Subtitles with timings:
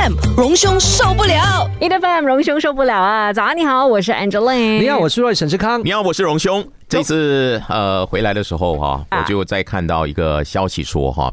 [0.00, 3.30] FM 荣兄受不了，E F M 荣兄受不了啊！
[3.30, 4.80] 早安，你好，我是 Angeline。
[4.80, 5.84] 你好，我是瑞沈志康。
[5.84, 6.66] 你好，我是荣兄。
[6.88, 11.30] 这次呃回来的时候哈，我就在看到一个消息说哈，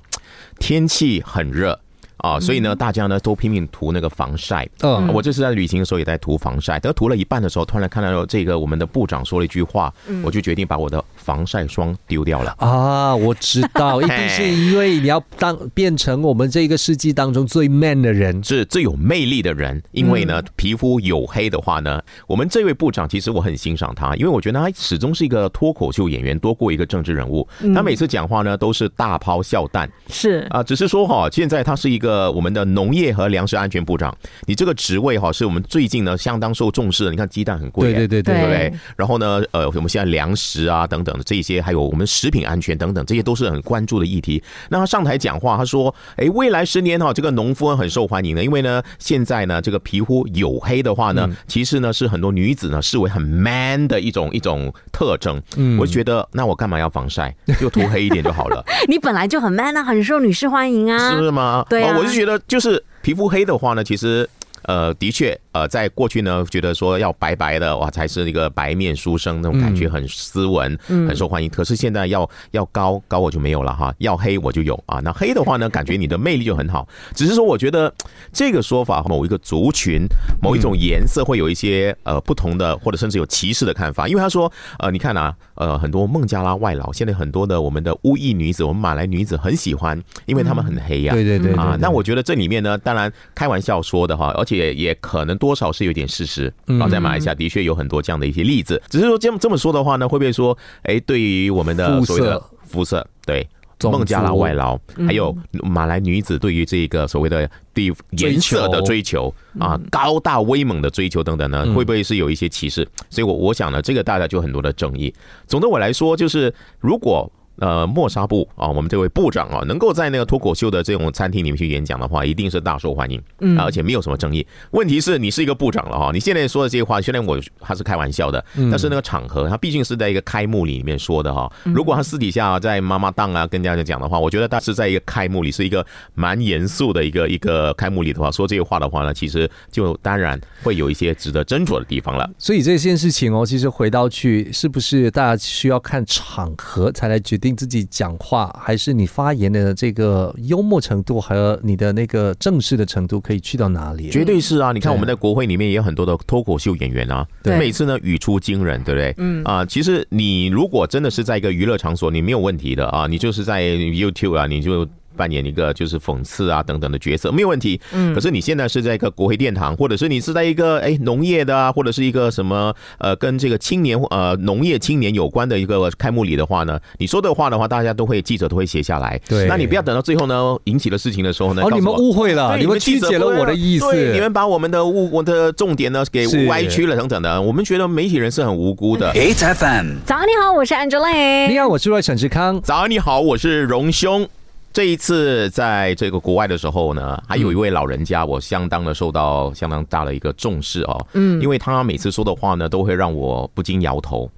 [0.60, 1.80] 天气很热。
[2.18, 4.68] 啊，所以呢，大家呢都拼命涂那个防晒。
[4.82, 9.94] 嗯，我这次在旅行的时候也在涂防晒，等涂了一半的时候，突然看到这个我们的部长说了一句话，
[10.24, 12.56] 我就决定把我的防晒霜丢掉了。
[12.58, 19.84] 啊，我知道， 一定是因为你要当变成我们这个世纪当中最 man 的人，是最有魅力的人。
[19.92, 27.48] 因为呢，皮肤黝黑的话呢，我们这位部长其实我很欣赏他，因为我觉得他始终是一个脱口秀演员多过一个政治人物。
[27.76, 32.08] 他每次讲话呢都是大抛笑弹，是啊，只是说哈，现在他是一个。
[32.18, 37.12] 呃，我们的农业和粮食安全部长，你这个职位哈，是我们最近呢相当受重视的。
[37.12, 38.74] 你看鸡蛋很贵，对对对对对。
[38.96, 44.42] 然后呢，呃，我们现在粮食啊等等的这些，还有我们食品安全等等，这些都是很关注的议题。
[44.70, 55.42] 那他上台讲话，他说：“哎，未来十年哈，这个农夫很受欢迎的，因为呢，现在呢，这个皮肤黝黑的话呢，其实呢是很多女子呢视为很 man 的一种一种特征。
[55.56, 57.36] 嗯，我就觉得，那我干嘛要防晒？
[57.60, 58.64] 就涂黑一点就好了。
[58.88, 61.66] 你本来就很 man 啊，很受女士欢迎啊，是吗？
[61.70, 61.96] 对啊。
[61.98, 64.30] 我就觉得，就是皮肤黑的话呢，其实。
[64.68, 71.50] 呃，的确，呃，在过去呢，觉得说要白白的哇，才是一个白面书生那种感觉，很斯文，很受欢迎。
[71.50, 75.00] 可是现在要要高高我就没有了哈，要黑我就有啊。
[75.00, 76.86] 那黑的话呢，感觉你的魅力就很好。
[77.16, 77.94] 只是说，我觉得
[78.34, 80.06] 这个说法，某一个族群、
[80.42, 84.06] 某一种颜色会有一些呃不同的，或者甚至有歧视的看法。
[84.06, 91.14] 因为他说，呃，你看啊，呃，很多孟加拉外劳，现在很多的我们的乌裔女子，我们马来女子很喜欢，因为她们很黑呀。
[91.14, 91.78] 对对对啊。
[91.80, 94.57] 那我觉得这里面呢，当然开玩笑说的哈，而且。
[94.58, 98.82] 也也可能多少是有点事实，然后在马来西亚的确有很多这样的一些例子。
[98.90, 103.48] 只是说这么这么说的话呢，会不会说，哎，对于我们的所谓的肤色，对
[103.84, 112.88] 孟加拉外劳，还有马来女子对于这个所谓的对颜色的追求啊，高大威猛的追求等等呢，会不会是有一些歧视？
[113.10, 115.14] 所以，我我想呢，这个大家就很多的争议。
[115.46, 117.32] 总的我来说，就是如果。
[117.60, 124.46] 呃，莫沙布啊，我们这位部长啊，能够在那个脱口秀的这种餐厅里面去演讲的话，一定是大受欢迎，嗯，而且没有什么争议。
[124.72, 131.52] 问题是你是一个部长了哈，你现在说的这些话，虽然我他是开玩笑的，但是那个场合他毕竟是在一个开幕礼里面说的哈。
[131.66, 142.30] 如果他私底下在妈妈档啊跟大家讲的话，我觉得他是在一个开幕礼，是一个蛮严肃的一个一个开幕礼的话，说这些话的话呢，其实就当然会有一些值得斟酌的地方了。
[142.38, 147.47] 所以这件事情哦，其实回到去，是不是大家需要看场合才来决定？
[147.56, 154.10] 自己讲话，还是你发言的这个幽默程度和你的那个正式的程度可以去到哪里？
[154.10, 154.72] 绝对是啊！
[154.72, 159.14] 你看我们在国会里面也有很多的脱口秀演员啊，对，每次呢语出惊人，对不对？
[159.18, 164.88] 嗯啊，其实你如果真的是在一个娱乐场所，你没有问题的啊，你就是在 YouTube 啊，你就。
[165.18, 189.10] 扮演一个就是讽刺啊等等的角色没有问题，嗯，可是你现在是在一个国会殿堂，或者是你是在一个哎农业的啊，或者是一个什么呃跟这个青年呃农业青年有关的一个开幕礼的话呢，你说的话的话，大家都会记者都会写下来，对，那你不要等到最后呢引起了事情的时候呢，哦，你们误会了，你们曲解了我的意思，对你们把我们的误我的重点呢给歪曲了等等的，我们觉得媒体人是很无辜的。
[189.18, 194.28] H F M，早上你好，我是 Angela，你好，我是沈志康，早上你好，我是荣兄。
[194.78, 201.08] 这一次在这个国外的时候呢，还有一位老人家，我相当的受到相当大的一个重视哦。
[201.14, 204.30] 嗯，因为他每次说的话呢，都会让我不禁摇头。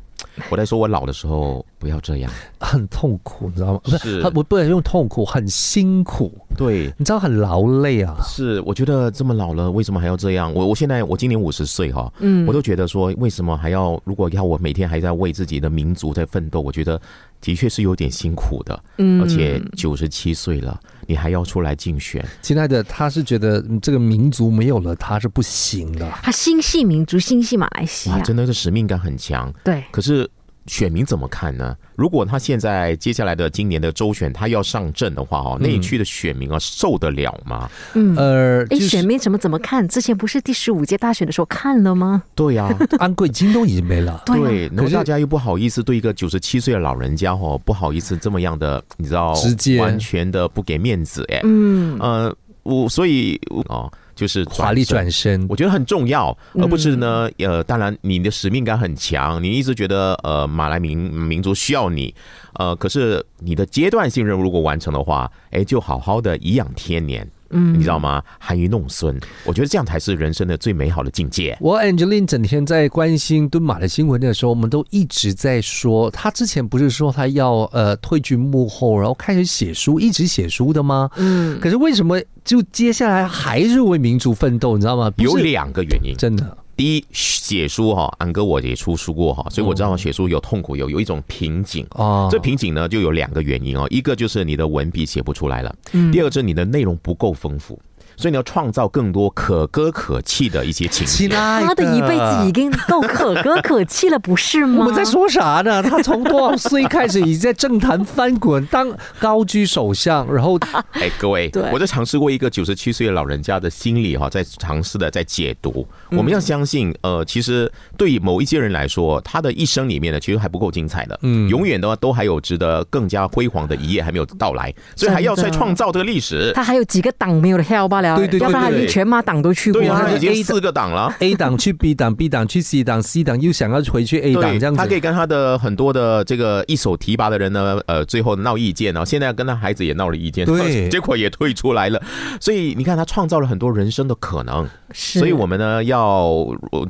[0.50, 3.80] 我在说我老的时候不要这样， 很痛苦，你知道吗？
[3.84, 6.32] 不是，我不能用痛苦，很辛苦。
[6.58, 8.16] 对，你知道很劳累啊。
[8.24, 10.54] 是，我觉得这么老了，为什么还要这样？
[10.54, 14.00] 我我现在我今年五十岁哈，嗯，我都觉得说，为什么还要？
[14.04, 17.00] 如果要我每天还在为自己的民族在奋斗，我觉得。
[17.42, 30.30] 的确是有点辛苦的，嗯，而且九十七岁了，你还要出来竞选，亲爱的，他是觉得这个民族没有了他是不行的，他心系民族，心系马来西亚，真的是使命感很强，对，可是。
[30.70, 31.76] 选民怎么看呢？
[31.96, 37.70] 如果他现在接下来的今年的周选他要上阵的话，哦，内区的选民啊受得了吗？
[37.96, 39.86] 嗯，呃，哎，选民怎么怎么看？
[39.88, 42.22] 之前不是第十五届大选的时候看了吗？
[42.36, 44.22] 对呀， 安贵金都已经没了。
[44.26, 51.42] 对，然后大家又不好意思对一个九十七岁的老人家哦，不好意思这么样的，你知道，直接完全的不给面子哎。
[51.44, 52.34] 嗯，呃，
[52.64, 53.92] 我所以哦。
[54.20, 57.30] 就是华丽转身，我觉得很重要，而不是呢。
[57.38, 62.14] 呃，当然，你的使命感很强，你一直觉得呃，马来民民族需要你。
[62.56, 67.26] 呃，可是你的阶段性任务如果完成的话，哎，就好好的颐养天年。
[67.52, 68.22] 嗯，你知道吗？
[68.40, 71.58] 含饴弄孙，我觉得这样才是人生的最美好的境界。
[71.60, 81.10] 我 Angeline 整天在关心敦马的新闻的时候，我们都一直在说，他之前不是说他要呃退居幕后，然后开始写书，一直写书的吗？
[81.18, 84.76] 嗯，可是为什么就接下来还是为民族奋斗？
[84.76, 85.12] 你知道吗？
[85.18, 86.58] 有两个原因，真的。
[86.80, 92.30] 第一，写书哈，安哥我也出书过哈，所以我知道写书有痛苦，有有一种瓶颈哦。
[92.32, 95.76] 这瓶颈呢，就有两个原因哦，一个就是你的文笔写不出来了，
[96.10, 97.78] 第二个是你的内容不够丰富。
[98.20, 101.30] 所以你要创造更多可歌可泣的一些情节。
[101.30, 104.80] 他的一辈子已经够可歌可泣了，不是吗？
[104.80, 105.82] 我们在说啥呢？
[105.82, 110.60] 他从多少岁开始已经在政坛翻滚，当高居首相，然后
[110.92, 115.88] 哎，各位， 我在尝试过一个九十七岁的老人家的心理哈，在尝试的在解读。
[116.12, 126.52] 我们要相信，呃，其实对某一些人来说，他的一生里面呢，其实还不够精彩的，嗯，永远的话都还有值得更加辉煌的一页还没有到来，所以还要再创造这个历史。
[126.54, 128.09] 他还有几个党没有的票罢了。
[128.18, 131.14] 对对对，要不然全马党都去过，对啊，已经四个党了。
[131.20, 134.78] A 党去 B 党，B 党去 C 党，C 党又想要回去 A 党，这样子。
[134.78, 142.02] 他可以跟他的很多的这个一手提拔的人呢，呃，最后闹意见，然后现在跟他孩子也闹了意见，对， 结果也退出来了。
[142.40, 144.68] 所以你看，他创造了很多人生的可能。
[144.92, 146.30] 是所以我们呢，要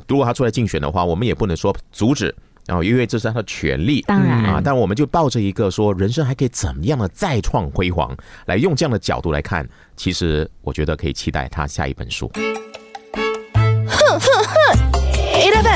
[0.08, 2.34] 如果他出来竞选的话，我们也不能说阻止。
[2.66, 8.16] 然后，因为这是他的权利，当然啊，但我们就抱着一个说，人生还可以怎么样的再创辉煌，
[8.46, 12.30] 来用这样的角度来看，其实我觉得可以期待他下一本书。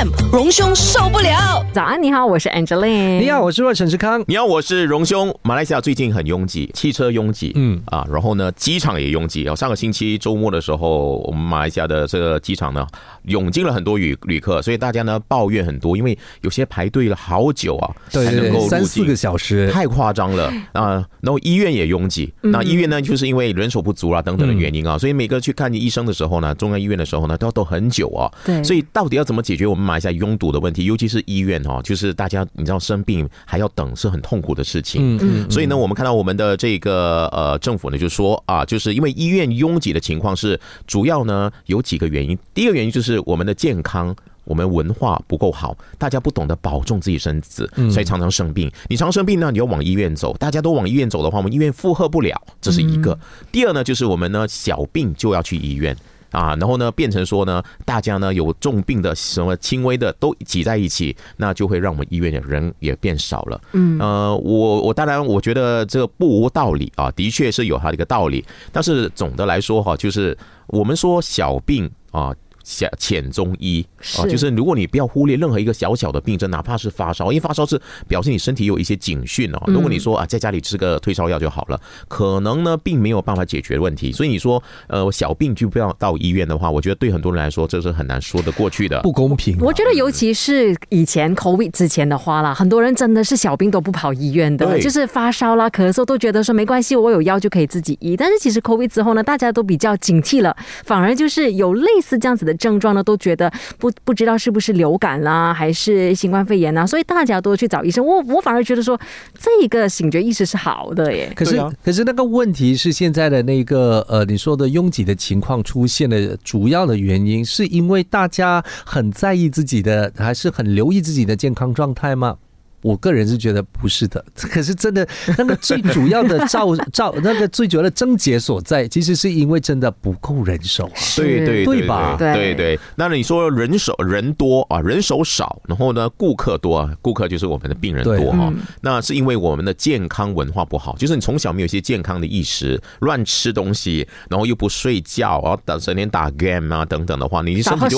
[0.05, 1.65] FM 荣兄受不了。
[1.73, 3.19] 早安，你好，我是 Angeline。
[3.19, 4.23] 你好，我是陈志康。
[4.27, 5.33] 你好，我是荣兄。
[5.41, 9.47] 马来西亚最近很拥挤，汽车拥挤，嗯啊，然后呢，机场也拥挤。
[9.47, 12.85] 哦，上个星期周末的时候，我们马来西亚的这个机场呢，
[13.23, 21.03] 涌进了很多旅旅客，所以大家呢抱怨很多，因为有些排队了好久啊，才能够三四个小时，太夸张了啊。
[21.21, 28.29] 然后医院也拥挤，那医院呢，就是因为人手不足啊等等的原因啊，所以每个去看医生的时候呢，中央医院的时候呢，都要等很久啊。
[28.45, 29.65] 对，所以到底要怎么解决？
[29.65, 35.17] 我们马来西亚拥堵的问题，尤其是医院哦，就是大家你知道生病还要等，是很痛苦的事情。
[35.17, 35.51] 嗯嗯。
[35.51, 42.37] 所以呢，我们看到我们的这个呃政府呢，就说啊，就是因为医院拥挤的情况是主要呢有几个原因。
[42.53, 48.69] 第一个原因就是我们的健康，我们文化不够好，大家不懂得保重自己身子，所以常常生病。
[48.89, 53.17] 你常生病呢，你要往医院走，大家都往医院走的话，我们医院负荷不了，这是一个。
[53.51, 55.95] 第二呢，就是我们呢小病就要去医院。
[56.35, 63.61] 啊，然后呢，变成说呢，大家呢有重病的、什么轻微的都挤在一起，那就会让我们医院的人也变少了。
[63.71, 68.43] 嗯，呃，我我当然我觉得这个不无道理啊，的确是有它的一个道理。
[68.71, 70.37] 但是总的来说哈，就是
[70.67, 72.35] 我们说小病啊。
[72.65, 73.85] 小浅中医
[74.17, 79.61] 啊，就是如果你不要忽略任何一个小小的病症，哪怕是发烧，因为发烧是表示你身体有一些警讯哦。
[79.67, 84.11] 如果你说啊，在家里吃个退烧药就好了，可能呢并没有办法解决问题。
[84.11, 89.55] 所以你说呃小病就不要到医院的话，我觉得对很多人来说这是很难说得过去的，不公平。
[89.61, 98.17] 我觉得尤其是以前 COVID 之前的话啦，很多人真的是小病都不跑医院的，就是发烧啦、咳嗽都觉得说没关系，我有药就可以自己医。
[98.17, 102.54] 但是其实 COVID 之后呢，大家都比较警惕了，反而就是有类似这样子的。
[102.57, 108.05] 症状呢，都觉得不不知道是不是流感啦，还是新冠肺炎呐，所以大家都去找医生。
[108.05, 108.99] 我我反而觉得说，
[109.39, 111.31] 这个醒觉意识是好的耶。
[111.35, 122.37] 可是可是那个问题是现在的那个呃，你说的拥挤的情况出现的主要的原因，是因为大家很在意自己的，还是很留意自己的健康状态吗？
[122.85, 125.07] 我个人是觉得不是的，可是真的
[125.39, 132.15] 那个最主要的照照那个最主要的症结所在，其实是因为真的不够人手啊，对对对吧？
[132.19, 132.79] 对对。
[132.95, 138.53] 那你说人手人多啊，人手少，然后呢，顾客多啊，顾客就是我们的病人多哈。
[138.81, 147.97] 那是因为我们的健康文化不好，就是你从小没有一些健康的意识，乱吃东西，然后又不睡觉，然后等整天打 game 啊等等的话，你身体就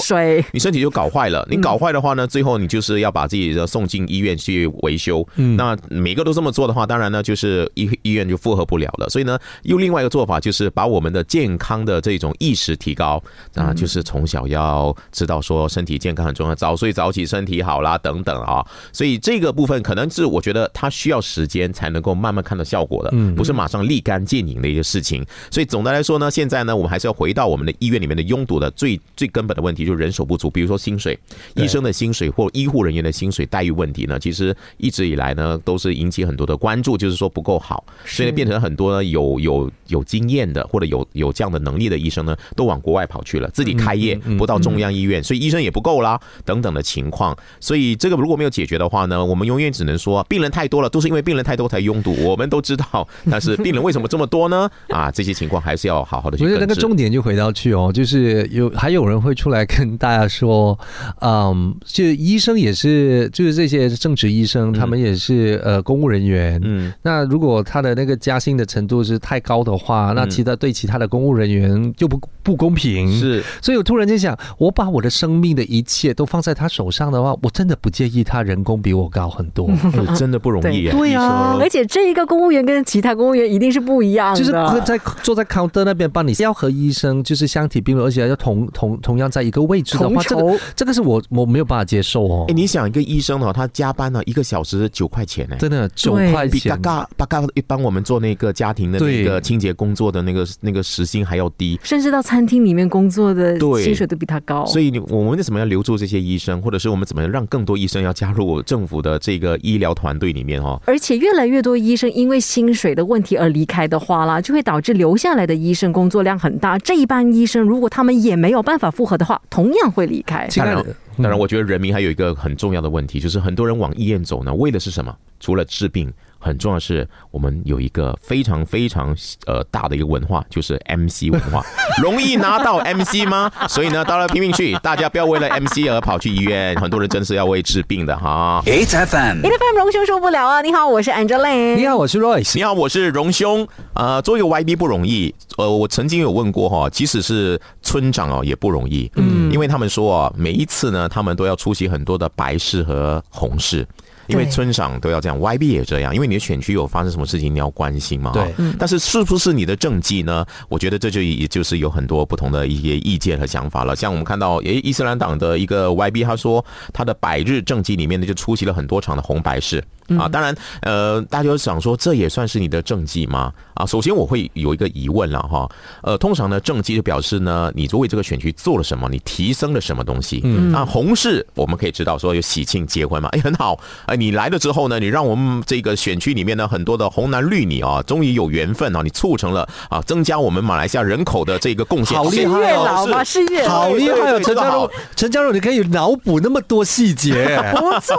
[0.53, 1.45] 你身体就搞坏了。
[1.51, 4.71] 你搞坏的话呢，最后你就是要把自己的送进医院去。
[4.81, 9.09] 维修，嗯那每个都这么做的话，当然呢，就是医医院就负荷不了了。
[9.09, 13.21] 所以呢，又另外一个做法，就是把我们的健康的这种意识提高
[13.55, 18.65] 啊，就是从小要知道说身体健康很重要，早睡早起身体好啦等等啊。
[18.91, 25.25] 所以这个部分可能是我觉得它需要时间才能够慢慢看到效果的，不是马上立竿见影的一个事情。
[25.49, 30.49] 所以总的来说呢，现在呢，我们还是要回到我们的医院里面的拥堵的最最根本的问题，就是人手不足。
[30.49, 31.17] 比如说薪水，
[31.55, 34.55] 医生的薪水或医护人员的薪水待遇问题呢，其实。
[34.77, 47.35] 一直以来呢都是引起很多的关注，就是说不够好，所以变成很多有有有经验的或者有有这样的能力的医生呢，都往国外跑去了，自己开业不到中央医院，所以医生也不够啦，等等的情况。
[47.59, 52.15] 所以这个如果没有解决的话呢，我们永远只能说病人太多了，都是因为病人太多才拥堵。
[52.23, 54.69] 我们都知道，但是病人为什么这么多呢？
[54.89, 56.43] 啊，这些情况还是要好好的去。
[56.43, 60.77] 我觉得那个重点就回到去哦，就是有还有人会出来跟大家说，
[61.21, 66.59] 嗯，就医生也是，就是这些正职医生，他们也是呃公务人员。
[66.63, 73.11] 嗯，那如果他的那个加薪的程度是太高的话，那其他对其他的公务人员就不不公平。
[73.19, 79.69] 是，所以我突然间想，我把我的生命的一切都放在他手上的话，我真的不介意他人工比我高很多，
[80.15, 80.89] 真的不容易。
[80.89, 84.51] 对啊，而且这一个公务员跟其他公务员一定是不一样的，就是
[84.85, 92.45] 在坐在 counter 那边帮你，要和医生就是相提并论，而且要同同同样在一个位置的话，这个这个是我我没有办法接受哦。
[92.47, 104.65] 哎，你想一个医生呢，他加班呢一个小时九块钱呢，真的九块钱，比嘎嘎巴嘎一般我们做那个家庭的那个清洁工作的那个那个时薪还要低，甚至到餐厅里面工作的薪水都比他高。
[104.65, 110.79] 所以你我们为什么要留住这些医生，或者是我们怎么让更多医生要加入政府的这个医疗团队里面哦？
[110.85, 116.77] 而且越来越多医生因为薪水的问题而离开的话啦，就会导致留下来的医生工作量很大。
[116.77, 120.47] 这一班医生如果他们也没有办法复合的话，同样会离开。
[120.55, 120.85] 当然，
[121.17, 125.15] 当然，我觉得人民还有一个很重要的问题，就是很多人往医院走呢，为的是什么？
[125.39, 126.11] 除了治病。
[126.47, 131.63] 很重要的是，我们有一个非常非常呃大的一个文化，就是 MC 文化，
[132.01, 133.51] 容易拿到 MC 吗？
[133.67, 136.75] 所以呢，到了拼命去，大家不要为了 MC 而跑去医院。
[136.79, 138.63] 很多人真是要为治病的哈。
[138.65, 140.61] H F M，H F M，荣兄受不了啊！
[140.61, 141.75] 你好，我是 Angela。
[141.75, 142.55] 你好，我是 Royce。
[142.55, 143.67] 你好，我是荣兄。
[143.93, 145.33] 呃，做一个 YB 不容易。
[145.57, 149.11] 呃，我曾经有问过哈，即使是村长哦，也不容易。
[149.15, 153.85] 嗯，因为他们说啊，每一次呢，他们都要出席很多的白事和红事。
[154.27, 158.31] 因为村长都要这样，YB 也这样，因为你的选区有发生什么事情，你要关心嘛。
[158.31, 160.45] 对，但是是不是你的政绩呢？
[160.69, 163.95] 我觉得这就也就是有很多不同的一些意见和想法了。
[163.95, 169.83] 像我们看到，诶，伊斯兰党的一个 YB，他说他的百日政绩里面呢，就出席了很多场的红白事。
[170.17, 173.51] 啊，当然，呃，大家想说这也算是你的政绩吗？
[173.73, 175.69] 啊，首先我会有一个疑问了哈，
[176.01, 180.41] 呃，通常呢政绩就表示呢你作为这个选区做了什么，你提升了什么东西。
[180.43, 198.15] 嗯，啊，红事我们可以知道说有喜庆结婚嘛，哎，很好，哎，你来了之后呢，你让我们这个选区里面呢很多的红男绿女啊，终于有缘分啊，你促成了啊，增加我们马来西亚人口的这个贡献，好厉害哦，是月好厉害哦，陈家荣，陈家荣，你可以脑补那么多细节， 不错。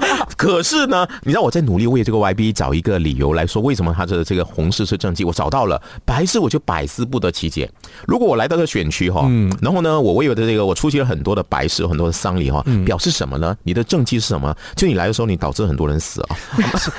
[0.36, 1.06] 可是呢？
[1.22, 5.24] 你让我在努力为这个 YB 找一个理由来说，为什么他的这个红事是政绩？
[5.24, 7.70] 我找到了，白事我就百思不得其解。
[8.06, 9.28] 如果我来到这个选区哈，
[9.60, 13.56] 然后呢，我为我的这个我出席了很多的白事，很多的丧礼哈，表示什么呢？
[13.62, 14.54] 你的政绩是什么？
[14.74, 16.36] 就你来的时候，你导致很多人死啊！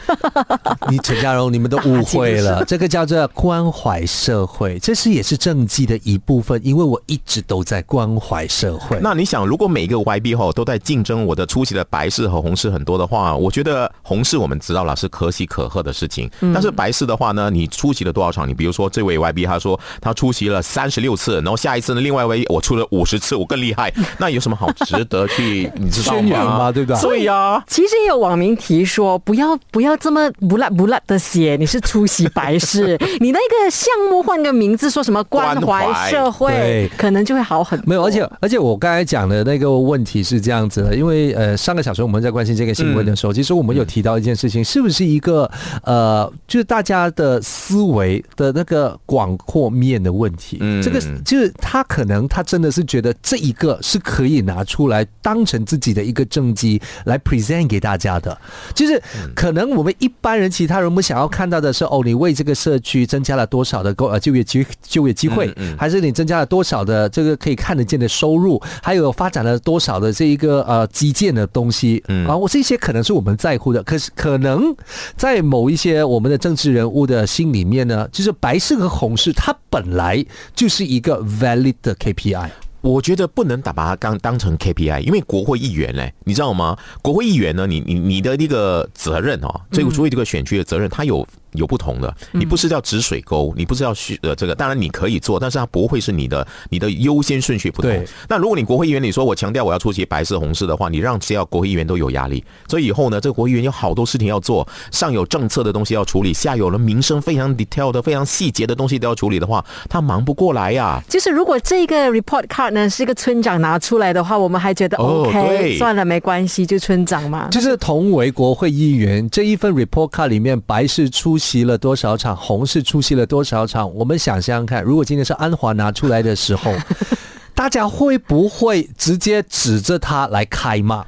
[0.89, 8.99] 你陈家荣，你们都误会了，这个叫做关怀社会，这是也是政绩的一部分，因为我一直都在关怀社会。
[9.01, 13.91] 那你想，如果每一个 YB 哈都在竞争我的出席的白事和红事很多的话，我觉得。
[14.12, 18.46] 红事我们知道了是可喜可贺的事情，但是白事的话呢，你出席了多少场？
[18.46, 23.89] 你比如说这位 YB 他说他出席了三十六次，然后下一次呢，另外一位我出了五十次，我更厉害，
[24.20, 26.70] 那有什么好值得去你知道吗？
[26.70, 26.94] 对不？
[27.00, 37.86] 对呀，其实也有网民提说，不要不要这么不辣不辣的写，你是出席白事，你那个项目换个名字，说什么关怀社会，可能就会好很多。
[37.88, 44.00] 没有，而且而且我刚才讲的那个问题是这样子的，因为呃上个小时我们在关心这个新闻的时候，其实我们有提。
[44.01, 45.50] 提到一件事情，是不是一个
[45.84, 50.58] 呃，就是大家的思维的那个广阔面的问题？
[50.60, 58.36] 嗯，这个就是他可能他真的是觉得这一个是可以拿出来当成自己的一个政绩来 present 给大家的。
[58.74, 59.00] 就是
[59.36, 72.03] 可能我们一般人、其他人，我们想要看到的是哦，你为这个社区增加了多少的呃就业机就业机会，还是你增加了多少的这个可以看得见的收入，还有发展了多少的这一个呃基建的东西？
[72.08, 73.84] 嗯，啊，我这些可能是我们在乎的。
[73.91, 74.74] 可是可能
[75.17, 82.50] 在某一些我们的政治人物的心里面呢，就是白色和红色，它本来就是一个 valid 的 KPI。
[82.79, 86.77] 我觉得不能打把它当当成 KPI，因为国会议员嘞，你知道吗？
[87.01, 92.13] 国会议员呢，你你你的那个责任哦，这个所谓这个选区的责任，他有有不同的。
[92.31, 97.91] 你不是叫止水沟，你不是要去呃这个，当然你可以做，但是它不会是你的你的优先顺序不同。
[98.27, 111.01] 那如果你国会议员，你说我强调我要出席白色红事的话，你让只要国会议员都有压力，所以以后呢，这个国会议员有好多事情要做，上有政策的东西要处理，下有了民生非常 detail 的、非常细节的东西都要处理的话，他忙不过来呀。
[111.10, 117.48] 就是如果这个 report card 呢是一个村长拿出来的话，我们还觉得 OK，算了，没关系，就村长嘛。
[117.50, 123.91] 就是同为国会议员这一份 report card 里面，白事出席了多少场，红是出席了多少场。
[123.95, 126.71] 我们想想看，如果今天是安华拿出来的时候，
[127.55, 131.03] 大家会不会直接指着他来开骂？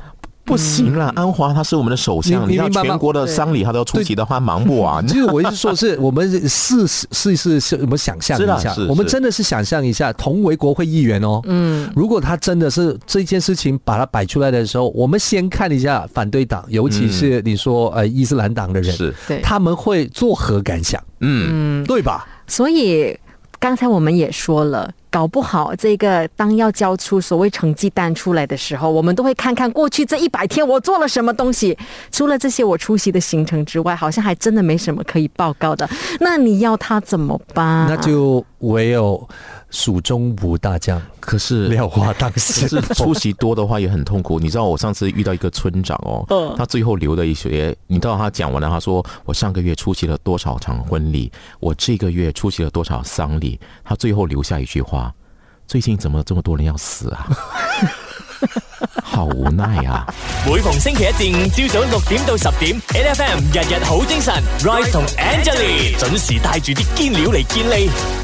[0.45, 5.05] 不行了，安华他是我们的首相，你要全国的丧礼他都要出席的话，忙不完。
[5.07, 21.01] 其实我一直说是我们试试试试，我们想象一下，我们真的是想象一下，同为国会议员哦，嗯，如果他真的是这件事情把它摆出来的时候，我们先看一下反对党，尤其是你说呃伊斯兰党的人，是，他们会作何感想？
[21.21, 22.27] 嗯，对吧？
[22.45, 23.17] 所以
[23.63, 24.91] 刚才我们也说了。
[25.09, 31.77] 搞不好，这个当要交出所谓成绩单出来的时候，我们都会看看过去这一百天我做了什么东西。
[32.11, 35.89] 除了这些我出席的行程之外，好像还真的没什么可以报告的。
[36.19, 37.87] 那你要他怎么办？
[37.87, 39.29] 那就唯有。
[39.73, 44.39] 蜀中无大将，可是廖化当时是出席多的话也很痛苦。
[44.39, 46.23] 你知道我上次遇到一个村长哦，
[46.55, 55.11] 他最后留了一些，你知道他讲完了，他说我上个月出席了多少场婚礼，我这个月出席了多少丧礼，他最后留下一句话：
[55.67, 57.27] 最近怎么这么多人要死啊？
[59.01, 60.05] 好无奈啊！
[60.45, 68.22] 每逢星期一至五朝早六點到十點，N F M 日日好精神，Rise 同 Angelie 準時帶住啲堅料嚟見你。